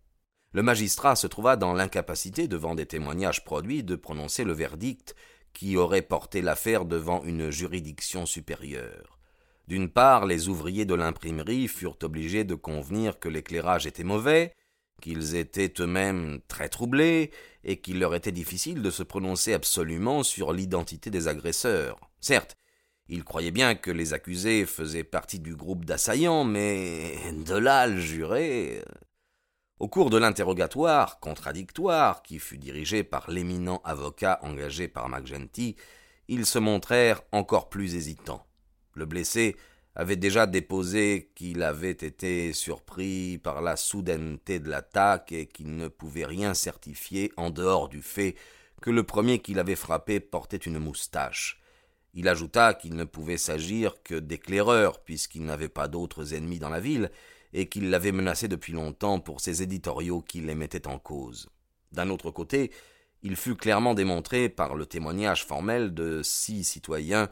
le 0.52 0.62
magistrat 0.62 1.14
se 1.14 1.26
trouva 1.26 1.56
dans 1.56 1.74
l'incapacité, 1.74 2.48
devant 2.48 2.74
des 2.74 2.86
témoignages 2.86 3.44
produits, 3.44 3.84
de 3.84 3.96
prononcer 3.96 4.44
le 4.44 4.52
verdict 4.52 5.14
qui 5.52 5.76
aurait 5.76 6.02
porté 6.02 6.40
l'affaire 6.40 6.84
devant 6.84 7.22
une 7.24 7.50
juridiction 7.50 8.24
supérieure. 8.24 9.18
D'une 9.66 9.90
part, 9.90 10.24
les 10.24 10.48
ouvriers 10.48 10.86
de 10.86 10.94
l'imprimerie 10.94 11.68
furent 11.68 11.98
obligés 12.02 12.44
de 12.44 12.54
convenir 12.54 13.18
que 13.18 13.28
l'éclairage 13.28 13.86
était 13.86 14.04
mauvais, 14.04 14.54
qu'ils 15.02 15.36
étaient 15.36 15.72
eux-mêmes 15.80 16.40
très 16.48 16.70
troublés, 16.70 17.30
et 17.64 17.76
qu'il 17.76 17.98
leur 17.98 18.14
était 18.14 18.32
difficile 18.32 18.80
de 18.80 18.90
se 18.90 19.02
prononcer 19.02 19.52
absolument 19.52 20.22
sur 20.22 20.54
l'identité 20.54 21.10
des 21.10 21.28
agresseurs. 21.28 22.07
Certes, 22.20 22.56
ils 23.08 23.24
croyaient 23.24 23.50
bien 23.50 23.74
que 23.74 23.90
les 23.90 24.12
accusés 24.12 24.66
faisaient 24.66 25.04
partie 25.04 25.40
du 25.40 25.56
groupe 25.56 25.84
d'assaillants, 25.84 26.44
mais 26.44 27.16
de 27.32 27.56
là 27.56 27.86
le 27.86 28.00
jurer. 28.00 28.82
Au 29.78 29.88
cours 29.88 30.10
de 30.10 30.18
l'interrogatoire 30.18 31.20
contradictoire, 31.20 32.22
qui 32.22 32.38
fut 32.38 32.58
dirigé 32.58 33.04
par 33.04 33.30
l'éminent 33.30 33.80
avocat 33.84 34.40
engagé 34.42 34.88
par 34.88 35.08
McGenty, 35.08 35.76
ils 36.26 36.46
se 36.46 36.58
montrèrent 36.58 37.22
encore 37.32 37.68
plus 37.68 37.94
hésitants. 37.94 38.44
Le 38.94 39.06
blessé 39.06 39.56
avait 39.94 40.16
déjà 40.16 40.46
déposé 40.46 41.32
qu'il 41.34 41.62
avait 41.62 41.90
été 41.90 42.52
surpris 42.52 43.38
par 43.38 43.62
la 43.62 43.76
soudaineté 43.76 44.58
de 44.58 44.68
l'attaque 44.68 45.32
et 45.32 45.46
qu'il 45.46 45.76
ne 45.76 45.88
pouvait 45.88 46.26
rien 46.26 46.54
certifier 46.54 47.32
en 47.36 47.50
dehors 47.50 47.88
du 47.88 48.02
fait 48.02 48.34
que 48.82 48.90
le 48.90 49.02
premier 49.02 49.38
qui 49.40 49.54
l'avait 49.54 49.76
frappé 49.76 50.20
portait 50.20 50.56
une 50.56 50.78
moustache. 50.78 51.60
Il 52.14 52.28
ajouta 52.28 52.74
qu'il 52.74 52.94
ne 52.94 53.04
pouvait 53.04 53.36
s'agir 53.36 54.02
que 54.02 54.14
d'éclaireurs, 54.14 55.00
puisqu'il 55.00 55.44
n'avait 55.44 55.68
pas 55.68 55.88
d'autres 55.88 56.34
ennemis 56.34 56.58
dans 56.58 56.70
la 56.70 56.80
ville, 56.80 57.10
et 57.52 57.68
qu'il 57.68 57.90
l'avait 57.90 58.12
menacé 58.12 58.48
depuis 58.48 58.72
longtemps 58.72 59.20
pour 59.20 59.40
ses 59.40 59.62
éditoriaux 59.62 60.20
qui 60.20 60.40
les 60.40 60.54
mettaient 60.54 60.86
en 60.86 60.98
cause. 60.98 61.48
D'un 61.92 62.10
autre 62.10 62.30
côté, 62.30 62.70
il 63.22 63.36
fut 63.36 63.56
clairement 63.56 63.94
démontré 63.94 64.48
par 64.48 64.74
le 64.74 64.86
témoignage 64.86 65.44
formel 65.44 65.94
de 65.94 66.22
six 66.22 66.64
citoyens 66.64 67.28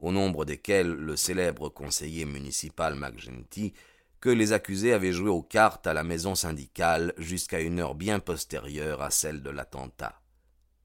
au 0.00 0.12
nombre 0.12 0.44
desquels 0.44 0.92
le 0.92 1.16
célèbre 1.16 1.68
conseiller 1.68 2.24
municipal 2.24 2.94
McGenty, 2.94 3.74
que 4.20 4.28
les 4.28 4.52
accusés 4.52 4.92
avaient 4.92 5.12
joué 5.12 5.28
aux 5.28 5.42
cartes 5.42 5.86
à 5.86 5.94
la 5.94 6.02
maison 6.04 6.34
syndicale 6.34 7.12
jusqu'à 7.18 7.60
une 7.60 7.80
heure 7.80 7.94
bien 7.94 8.18
postérieure 8.18 9.02
à 9.02 9.10
celle 9.10 9.42
de 9.42 9.50
l'attentat. 9.50 10.20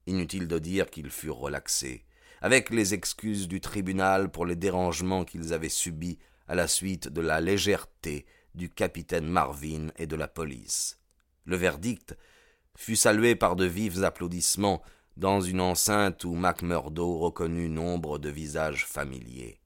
Inutile 0.06 0.46
de 0.46 0.58
dire 0.58 0.90
qu'ils 0.90 1.10
furent 1.10 1.38
relaxés, 1.38 2.04
avec 2.44 2.68
les 2.68 2.92
excuses 2.92 3.48
du 3.48 3.62
tribunal 3.62 4.30
pour 4.30 4.44
les 4.44 4.54
dérangements 4.54 5.24
qu'ils 5.24 5.54
avaient 5.54 5.70
subis 5.70 6.18
à 6.46 6.54
la 6.54 6.68
suite 6.68 7.08
de 7.08 7.22
la 7.22 7.40
légèreté 7.40 8.26
du 8.54 8.68
capitaine 8.68 9.26
Marvin 9.26 9.88
et 9.96 10.06
de 10.06 10.14
la 10.14 10.28
police. 10.28 11.00
Le 11.46 11.56
verdict 11.56 12.14
fut 12.76 12.96
salué 12.96 13.34
par 13.34 13.56
de 13.56 13.64
vifs 13.64 14.02
applaudissements 14.02 14.82
dans 15.16 15.40
une 15.40 15.62
enceinte 15.62 16.24
où 16.24 16.34
Macmurdo 16.34 17.16
reconnut 17.16 17.70
nombre 17.70 18.18
de 18.18 18.28
visages 18.28 18.84
familiers. 18.84 19.58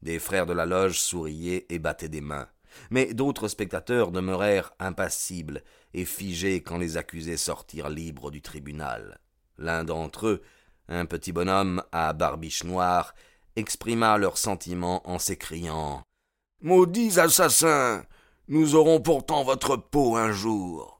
Des 0.00 0.18
frères 0.18 0.46
de 0.46 0.54
la 0.54 0.64
loge 0.64 0.98
souriaient 0.98 1.66
et 1.68 1.78
battaient 1.78 2.08
des 2.08 2.22
mains, 2.22 2.48
mais 2.88 3.12
d'autres 3.12 3.48
spectateurs 3.48 4.10
demeurèrent 4.10 4.72
impassibles 4.78 5.62
et 5.92 6.06
figés 6.06 6.62
quand 6.62 6.78
les 6.78 6.96
accusés 6.96 7.36
sortirent 7.36 7.90
libres 7.90 8.30
du 8.30 8.40
tribunal. 8.40 9.20
L'un 9.58 9.84
d'entre 9.84 10.28
eux, 10.28 10.42
un 10.88 11.06
petit 11.06 11.32
bonhomme 11.32 11.82
à 11.92 12.12
barbiche 12.12 12.64
noire, 12.64 13.14
exprima 13.56 14.18
leurs 14.18 14.38
sentiments 14.38 15.02
en 15.08 15.18
s'écriant 15.18 16.02
Maudits 16.62 17.18
assassins 17.18 18.04
Nous 18.48 18.74
aurons 18.74 19.00
pourtant 19.00 19.44
votre 19.44 19.76
peau 19.76 20.16
un 20.16 20.32
jour. 20.32 20.95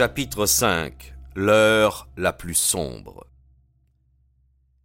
Chapitre 0.00 0.46
5 0.46 1.12
L'heure 1.34 2.08
la 2.16 2.32
plus 2.32 2.54
sombre 2.54 3.26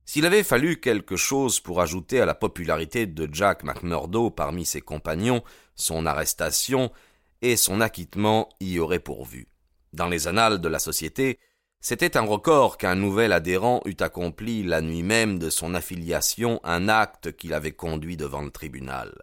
S'il 0.03 0.25
avait 0.25 0.43
fallu 0.43 0.81
quelque 0.81 1.15
chose 1.15 1.61
pour 1.61 1.79
ajouter 1.79 2.19
à 2.19 2.25
la 2.25 2.35
popularité 2.35 3.07
de 3.07 3.29
Jack 3.31 3.63
McMurdo 3.63 4.29
parmi 4.29 4.65
ses 4.65 4.81
compagnons, 4.81 5.41
son 5.75 6.05
arrestation 6.05 6.91
et 7.41 7.55
son 7.55 7.79
acquittement 7.79 8.49
y 8.59 8.77
aurait 8.77 8.99
pourvu. 8.99 9.47
Dans 9.93 10.09
les 10.09 10.27
annales 10.27 10.59
de 10.59 10.67
la 10.67 10.79
société, 10.79 11.39
c'était 11.79 12.17
un 12.17 12.25
record 12.25 12.77
qu'un 12.77 12.95
nouvel 12.95 13.31
adhérent 13.31 13.79
eût 13.85 13.95
accompli 14.01 14.63
la 14.63 14.81
nuit 14.81 15.03
même 15.03 15.39
de 15.39 15.49
son 15.49 15.75
affiliation 15.75 16.59
un 16.65 16.89
acte 16.89 17.31
qu'il 17.37 17.53
avait 17.53 17.71
conduit 17.71 18.17
devant 18.17 18.41
le 18.41 18.51
tribunal. 18.51 19.13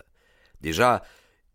Déjà, 0.62 1.02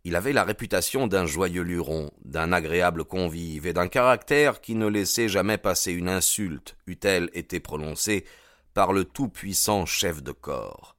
il 0.07 0.15
avait 0.15 0.31
la 0.31 0.45
réputation 0.45 1.05
d'un 1.05 1.25
joyeux 1.25 1.63
luron, 1.63 2.11
d'un 2.23 2.53
agréable 2.53 3.03
convive 3.03 3.67
et 3.67 3.73
d'un 3.73 3.89
caractère 3.89 4.61
qui 4.61 4.73
ne 4.73 4.87
laissait 4.87 5.27
jamais 5.27 5.57
passer 5.57 5.91
une 5.91 6.07
insulte, 6.07 6.77
eût-elle 6.87 7.29
été 7.33 7.59
prononcée 7.59 8.23
par 8.73 8.93
le 8.93 9.03
tout-puissant 9.03 9.85
chef 9.85 10.23
de 10.23 10.31
corps. 10.31 10.95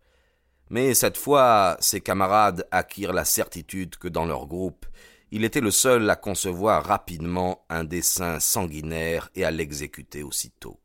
Mais 0.68 0.92
cette 0.92 1.16
fois, 1.16 1.78
ses 1.80 2.02
camarades 2.02 2.68
acquirent 2.70 3.14
la 3.14 3.24
certitude 3.24 3.96
que 3.96 4.08
dans 4.08 4.26
leur 4.26 4.46
groupe, 4.46 4.84
il 5.30 5.42
était 5.42 5.62
le 5.62 5.70
seul 5.70 6.10
à 6.10 6.14
concevoir 6.14 6.84
rapidement 6.84 7.64
un 7.70 7.84
dessein 7.84 8.40
sanguinaire 8.40 9.30
et 9.34 9.46
à 9.46 9.50
l'exécuter 9.50 10.22
aussitôt. 10.22 10.78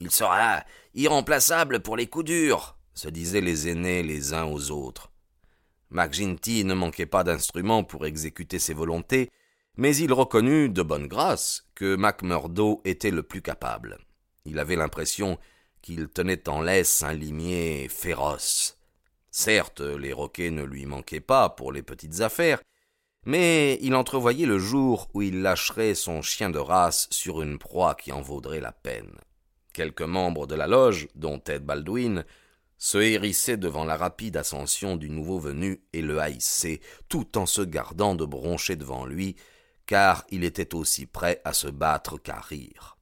Il 0.00 0.10
sera 0.10 0.64
irremplaçable 0.94 1.82
pour 1.82 1.96
les 1.96 2.08
coups 2.08 2.24
durs, 2.24 2.76
se 2.94 3.08
disaient 3.08 3.40
les 3.40 3.68
aînés 3.68 4.02
les 4.02 4.34
uns 4.34 4.46
aux 4.46 4.72
autres. 4.72 5.11
McGinty 5.92 6.64
ne 6.64 6.74
manquait 6.74 7.06
pas 7.06 7.24
d'instruments 7.24 7.84
pour 7.84 8.06
exécuter 8.06 8.58
ses 8.58 8.74
volontés, 8.74 9.30
mais 9.76 9.96
il 9.96 10.12
reconnut 10.12 10.68
de 10.68 10.82
bonne 10.82 11.06
grâce 11.06 11.66
que 11.74 11.96
McMurdo 11.96 12.80
était 12.84 13.10
le 13.10 13.22
plus 13.22 13.42
capable. 13.42 13.98
Il 14.44 14.58
avait 14.58 14.76
l'impression 14.76 15.38
qu'il 15.80 16.08
tenait 16.08 16.48
en 16.48 16.60
laisse 16.60 17.02
un 17.02 17.12
limier 17.12 17.88
féroce. 17.88 18.78
Certes, 19.30 19.80
les 19.80 20.12
roquets 20.12 20.50
ne 20.50 20.62
lui 20.62 20.86
manquaient 20.86 21.20
pas 21.20 21.48
pour 21.48 21.72
les 21.72 21.82
petites 21.82 22.20
affaires, 22.20 22.60
mais 23.24 23.78
il 23.80 23.94
entrevoyait 23.94 24.46
le 24.46 24.58
jour 24.58 25.08
où 25.14 25.22
il 25.22 25.42
lâcherait 25.42 25.94
son 25.94 26.22
chien 26.22 26.50
de 26.50 26.58
race 26.58 27.08
sur 27.10 27.40
une 27.40 27.58
proie 27.58 27.94
qui 27.94 28.12
en 28.12 28.20
vaudrait 28.20 28.60
la 28.60 28.72
peine. 28.72 29.12
Quelques 29.72 30.02
membres 30.02 30.46
de 30.46 30.54
la 30.54 30.66
loge, 30.66 31.08
dont 31.14 31.38
Ted 31.38 31.64
Baldwin, 31.64 32.24
se 32.82 32.98
hérissait 32.98 33.56
devant 33.56 33.84
la 33.84 33.96
rapide 33.96 34.36
ascension 34.36 34.96
du 34.96 35.08
nouveau 35.08 35.38
venu 35.38 35.84
et 35.92 36.02
le 36.02 36.18
haïssait, 36.18 36.80
tout 37.08 37.38
en 37.38 37.46
se 37.46 37.62
gardant 37.62 38.16
de 38.16 38.24
broncher 38.24 38.74
devant 38.74 39.06
lui, 39.06 39.36
car 39.86 40.24
il 40.30 40.42
était 40.42 40.74
aussi 40.74 41.06
prêt 41.06 41.40
à 41.44 41.52
se 41.52 41.68
battre 41.68 42.18
qu'à 42.18 42.40
rire. 42.40 42.98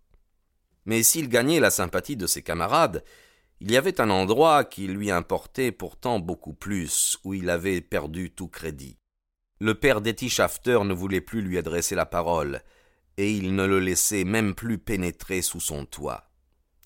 Mais 0.84 1.02
s'il 1.02 1.30
gagnait 1.30 1.60
la 1.60 1.70
sympathie 1.70 2.18
de 2.18 2.26
ses 2.26 2.42
camarades, 2.42 3.02
il 3.60 3.70
y 3.70 3.78
avait 3.78 4.02
un 4.02 4.10
endroit 4.10 4.64
qui 4.64 4.86
lui 4.86 5.10
importait 5.10 5.72
pourtant 5.72 6.18
beaucoup 6.18 6.52
plus, 6.52 7.16
où 7.24 7.32
il 7.32 7.48
avait 7.48 7.80
perdu 7.80 8.30
tout 8.30 8.48
crédit. 8.48 8.98
Le 9.60 9.74
père 9.74 10.02
d'Etty 10.02 10.26
ne 10.66 10.92
voulait 10.92 11.22
plus 11.22 11.40
lui 11.40 11.56
adresser 11.56 11.94
la 11.94 12.04
parole, 12.04 12.60
et 13.16 13.32
il 13.32 13.54
ne 13.54 13.64
le 13.64 13.80
laissait 13.80 14.24
même 14.24 14.54
plus 14.54 14.76
pénétrer 14.76 15.40
sous 15.40 15.60
son 15.60 15.86
toit. 15.86 16.29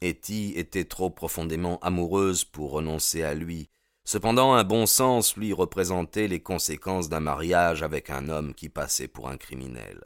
Etty 0.05 0.53
était 0.57 0.85
trop 0.85 1.09
profondément 1.09 1.79
amoureuse 1.81 2.45
pour 2.45 2.73
renoncer 2.73 3.23
à 3.23 3.35
lui. 3.35 3.71
Cependant, 4.05 4.53
un 4.53 4.65
bon 4.65 4.85
sens 4.85 5.37
lui 5.37 5.55
représentait 5.55 6.29
les 6.29 6.41
conséquences 6.41 7.09
d'un 7.09 7.21
mariage 7.21 7.83
avec 7.83 8.11
un 8.11 8.29
homme 8.29 8.53
qui 8.55 8.69
passait 8.69 9.09
pour 9.09 9.29
un 9.29 9.39
criminel. 9.39 10.03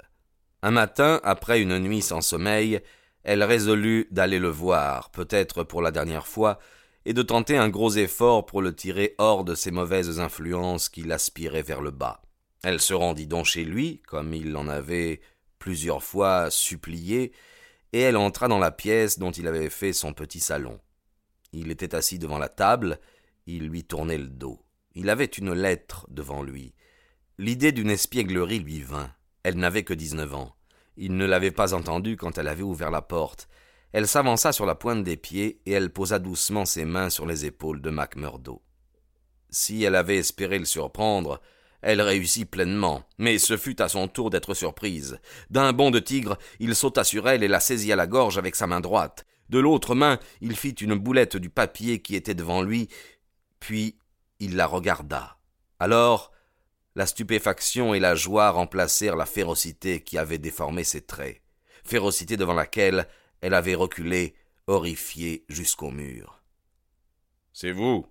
Un 0.63 0.71
matin, 0.71 1.21
après 1.25 1.61
une 1.61 1.79
nuit 1.79 2.03
sans 2.03 2.21
sommeil, 2.21 2.81
elle 3.25 3.43
résolut 3.43 4.07
d'aller 4.13 4.39
le 4.39 4.49
voir, 4.49 5.11
peut-être 5.11 5.65
pour 5.65 5.83
la 5.83 5.91
dernière 5.91 6.29
fois, 6.29 6.61
et 7.05 7.13
de 7.13 7.23
tenter 7.23 7.57
un 7.57 7.69
gros 7.69 7.91
effort 7.91 8.47
pour 8.47 8.63
le 8.63 8.75
tirer 8.75 9.15
hors 9.19 9.45
de 9.45 9.55
ces 9.55 9.73
mauvaises 9.73 10.21
influences 10.21 10.89
qui 10.89 11.03
l'aspiraient 11.03 11.63
vers 11.63 11.81
le 11.81 11.91
bas. 11.91 12.23
Elle 12.63 12.81
se 12.81 12.95
rendit 12.95 13.27
donc 13.27 13.47
chez 13.47 13.65
lui, 13.65 14.01
comme 14.07 14.33
il 14.33 14.53
l'en 14.53 14.69
avait 14.69 15.21
plusieurs 15.59 16.03
fois 16.03 16.51
supplié, 16.51 17.33
et 17.93 18.01
elle 18.01 18.17
entra 18.17 18.49
dans 18.49 18.59
la 18.59 18.71
pièce 18.71 19.19
dont 19.19 19.31
il 19.31 19.47
avait 19.47 19.71
fait 19.71 19.93
son 19.93 20.13
petit 20.13 20.41
salon. 20.41 20.81
Il 21.53 21.71
était 21.71 21.95
assis 21.95 22.19
devant 22.19 22.39
la 22.39 22.49
table, 22.49 22.99
il 23.47 23.69
lui 23.69 23.85
tournait 23.85 24.19
le 24.19 24.29
dos. 24.29 24.61
Il 24.95 25.11
avait 25.11 25.25
une 25.25 25.53
lettre 25.53 26.07
devant 26.11 26.43
lui. 26.43 26.75
L'idée 27.39 27.73
d'une 27.73 27.91
espièglerie 27.91 28.59
lui 28.59 28.81
vint. 28.81 29.11
Elle 29.43 29.57
n'avait 29.57 29.85
que 29.85 29.95
dix-neuf 29.95 30.35
ans. 30.35 30.55
Il 30.97 31.17
ne 31.17 31.25
l'avait 31.25 31.53
pas 31.53 31.73
entendue 31.73 32.17
quand 32.17 32.37
elle 32.37 32.49
avait 32.49 32.63
ouvert 32.63 32.91
la 32.91 33.03
porte. 33.03 33.49
Elle 33.93 34.09
s'avança 34.09 34.53
sur 34.53 34.67
la 34.67 34.75
pointe 34.75 35.05
des 35.05 35.17
pieds 35.17 35.63
et 35.65 35.73
elle 35.73 35.93
posa 35.93 36.19
doucement 36.19 36.65
ses 36.65 36.85
mains 36.85 37.11
sur 37.11 37.25
les 37.25 37.47
épaules 37.47 37.81
de 37.81 37.91
Macmurdo. 37.91 38.61
Si 39.51 39.83
elle 39.85 39.95
avait 39.95 40.19
espéré 40.19 40.59
le 40.59 40.67
surprendre, 40.67 41.41
elle 41.83 42.01
réussit 42.01 42.51
pleinement, 42.51 43.05
mais 43.19 43.39
ce 43.39 43.57
fut 43.57 43.81
à 43.81 43.89
son 43.89 44.09
tour 44.09 44.31
d'être 44.31 44.55
surprise. 44.55 45.21
D'un 45.51 45.73
bond 45.73 45.91
de 45.91 46.01
tigre, 46.01 46.37
il 46.59 46.75
sauta 46.75 47.05
sur 47.05 47.29
elle 47.29 47.43
et 47.43 47.49
la 47.49 47.61
saisit 47.61 47.93
à 47.93 47.97
la 47.97 48.07
gorge 48.07 48.39
avec 48.39 48.57
sa 48.57 48.67
main 48.67 48.81
droite. 48.81 49.27
De 49.49 49.59
l'autre 49.59 49.95
main, 49.95 50.19
il 50.41 50.57
fit 50.57 50.71
une 50.71 50.97
boulette 50.97 51.37
du 51.37 51.51
papier 51.51 52.03
qui 52.03 52.17
était 52.17 52.35
devant 52.35 52.63
lui, 52.63 52.89
puis 53.61 53.97
il 54.41 54.57
la 54.57 54.67
regarda. 54.67 55.39
Alors, 55.79 56.33
la 56.95 57.07
stupéfaction 57.07 57.95
et 57.95 58.01
la 58.01 58.15
joie 58.15 58.51
remplacèrent 58.51 59.17
la 59.17 59.27
férocité 59.27 60.03
qui 60.03 60.19
avait 60.19 60.39
déformé 60.39 60.85
ses 60.85 61.03
traits, 61.03 61.41
férocité 61.85 62.37
devant 62.37 62.55
laquelle 62.55 63.07
elle 63.41 63.55
avait 63.55 63.77
reculé, 63.77 64.35
horrifiée 64.67 65.45
jusqu'au 65.49 65.91
mur. 65.91 66.43
C'est 67.53 67.73
vous, 67.73 68.07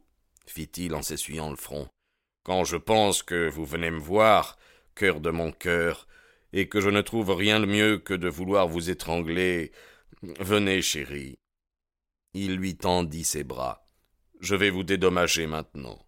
fit-il 0.46 0.96
en 0.96 1.02
s'essuyant 1.02 1.50
le 1.50 1.58
front. 1.58 1.88
Quand 2.48 2.64
je 2.64 2.78
pense 2.78 3.24
que 3.24 3.50
vous 3.50 3.66
venez 3.66 3.92
me 3.92 4.00
voir, 4.00 4.58
cœur 4.96 5.20
de 5.20 5.32
mon 5.32 5.52
cœur, 5.52 6.08
et 6.54 6.70
que 6.70 6.80
je 6.80 6.90
ne 6.90 7.02
trouve 7.02 7.32
rien 7.32 7.60
de 7.60 7.66
mieux 7.66 7.98
que 7.98 8.14
de 8.14 8.30
vouloir 8.30 8.70
vous 8.70 8.90
étrangler, 8.90 9.74
venez, 10.22 10.82
chérie. 10.82 11.36
Il 12.34 12.56
lui 12.56 12.78
tendit 12.78 13.26
ses 13.26 13.44
bras. 13.44 13.86
Je 14.40 14.56
vais 14.56 14.70
vous 14.70 14.84
dédommager 14.84 15.46
maintenant. 15.46 16.08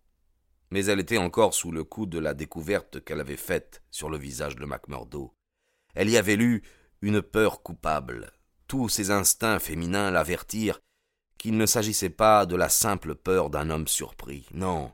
Mais 0.72 0.86
elle 0.86 1.02
était 1.02 1.18
encore 1.18 1.54
sous 1.54 1.74
le 1.74 1.84
coup 1.84 2.06
de 2.06 2.20
la 2.20 2.34
découverte 2.34 3.04
qu'elle 3.04 3.20
avait 3.20 3.36
faite 3.36 3.84
sur 3.92 4.10
le 4.10 4.18
visage 4.18 4.56
de 4.56 4.64
Macmurdo. 4.64 5.34
Elle 5.94 6.10
y 6.10 6.16
avait 6.16 6.38
lu 6.38 6.64
une 7.02 7.22
peur 7.22 7.64
coupable. 7.64 8.32
Tous 8.66 8.88
ses 8.88 9.12
instincts 9.12 9.60
féminins 9.60 10.10
l'avertirent 10.10 10.80
qu'il 11.38 11.58
ne 11.58 11.66
s'agissait 11.66 12.10
pas 12.10 12.46
de 12.46 12.56
la 12.56 12.70
simple 12.70 13.16
peur 13.16 13.50
d'un 13.50 13.70
homme 13.70 13.90
surpris. 13.90 14.46
Non, 14.54 14.94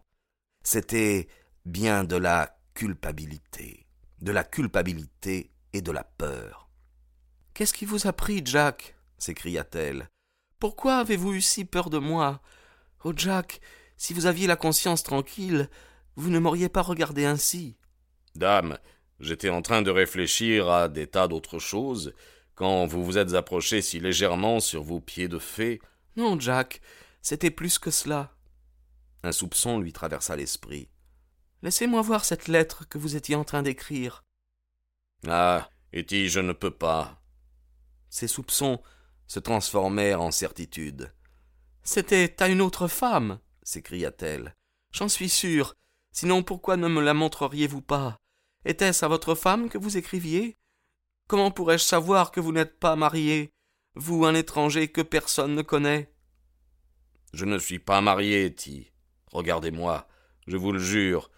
c'était 0.65 1.27
bien 1.63 2.03
de 2.03 2.17
la 2.17 2.57
culpabilité, 2.74 3.86
de 4.22 4.31
la 4.31 4.43
culpabilité 4.43 5.51
et 5.72 5.81
de 5.81 5.91
la 5.91 6.03
peur. 6.03 6.69
Qu'est-ce 7.53 7.74
qui 7.74 7.86
vous 7.86 8.07
a 8.07 8.13
pris, 8.13 8.41
Jack? 8.43 8.95
s'écria-t-elle. 9.17 10.10
Pourquoi 10.60 10.98
avez-vous 10.98 11.34
eu 11.36 11.41
si 11.41 11.63
peur 11.65 11.89
de 11.89 12.00
moi? 12.00 12.41
Oh, 13.03 13.13
Jack, 13.15 13.62
si 13.95 14.13
vous 14.13 14.25
aviez 14.25 14.48
la 14.48 14.55
conscience 14.55 15.03
tranquille, 15.03 15.69
vous 16.15 16.29
ne 16.29 16.39
m'auriez 16.39 16.67
pas 16.67 16.81
regardé 16.81 17.25
ainsi. 17.25 17.77
Dame, 18.36 18.77
j'étais 19.19 19.50
en 19.50 19.62
train 19.62 19.84
de 19.84 19.91
réfléchir 19.91 20.69
à 20.69 20.89
des 20.89 21.07
tas 21.07 21.27
d'autres 21.27 21.60
choses, 21.60 22.13
quand 22.55 22.88
vous 22.88 23.05
vous 23.05 23.17
êtes 23.17 23.36
approché 23.36 23.81
si 23.81 24.00
légèrement 24.00 24.60
sur 24.60 24.81
vos 24.81 25.00
pieds 25.00 25.27
de 25.27 25.39
fée. 25.39 25.79
Non, 26.15 26.39
Jack, 26.39 26.81
c'était 27.22 27.51
plus 27.51 27.77
que 27.77 27.91
cela. 27.91 28.31
Un 29.25 29.32
soupçon 29.32 29.79
lui 29.79 29.91
traversa 29.91 30.36
l'esprit. 30.36 30.88
Laissez-moi 31.63 32.03
voir 32.03 32.24
cette 32.24 32.48
lettre 32.48 32.88
que 32.88 33.00
vous 33.00 33.15
étiez 33.15 33.34
en 33.34 33.44
train 33.44 33.63
d'écrire. 33.63 34.24
Ah, 35.27 35.67
Etty, 35.94 36.29
je 36.29 36.39
ne 36.39 36.53
peux 36.53 36.70
pas. 36.70 37.20
Ses 38.12 38.27
soupçons 38.27 38.84
se 39.25 39.39
transformèrent 39.39 40.22
en 40.22 40.29
certitude. 40.29 41.12
C'était 41.82 42.39
à 42.39 42.50
une 42.50 42.62
autre 42.62 42.88
femme, 42.88 43.39
s'écria-t-elle. 43.63 44.53
J'en 44.91 45.10
suis 45.10 45.29
sûre. 45.29 45.74
Sinon 46.12 46.44
pourquoi 46.44 46.77
ne 46.77 46.88
me 46.88 47.01
la 47.01 47.15
montreriez-vous 47.15 47.82
pas? 47.82 48.20
Était-ce 48.63 49.05
à 49.05 49.08
votre 49.08 49.34
femme 49.34 49.70
que 49.70 49.79
vous 49.79 49.98
écriviez? 49.98 50.55
Comment 51.27 51.50
pourrais-je 51.50 51.84
savoir 51.84 52.29
que 52.29 52.39
vous 52.39 52.51
n'êtes 52.51 52.77
pas 52.77 52.96
marié, 52.96 53.50
vous 53.96 54.24
un 54.24 54.36
étranger 54.36 54.89
que 54.89 55.01
personne 55.01 55.55
ne 55.55 55.63
connaît 55.63 56.13
Je 57.34 57.46
ne 57.46 57.58
suis 57.58 57.79
pas 57.79 58.01
marié, 58.01 58.46
Etty. 58.46 58.91
Regardez-moi, 59.35 60.07
je 60.47 60.55
vous 60.55 60.71
le 60.71 60.79
jure, 60.79 61.29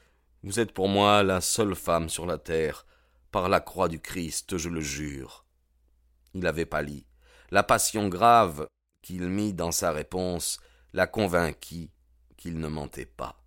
vous 0.43 0.59
êtes 0.59 0.71
pour 0.71 0.87
moi 0.87 1.23
la 1.23 1.41
seule 1.41 1.73
femme 1.73 2.09
sur 2.09 2.27
la 2.27 2.37
terre. 2.37 2.85
Par 3.31 3.49
la 3.49 3.59
croix 3.59 3.87
du 3.87 3.99
Christ, 3.99 4.59
je 4.59 4.69
le 4.69 4.81
jure. 4.81 5.45
Il 6.35 6.45
avait 6.45 6.67
pâli. 6.67 7.07
La 7.49 7.63
passion 7.63 8.07
grave 8.07 8.67
qu'il 9.01 9.27
mit 9.29 9.53
dans 9.53 9.71
sa 9.71 9.91
réponse 9.91 10.59
la 10.93 11.07
convainquit 11.07 11.89
qu'il 12.37 12.59
ne 12.59 12.67
mentait 12.67 13.07
pas. 13.07 13.43